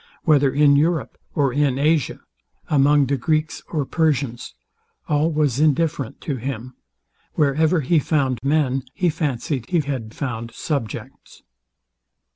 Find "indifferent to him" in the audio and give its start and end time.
5.59-6.73